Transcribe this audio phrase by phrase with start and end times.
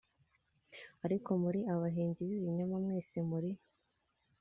[1.05, 3.51] Ariko muri abahimbyi b’ibinyoma, Mwese muri